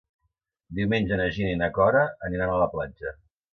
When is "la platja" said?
2.65-3.17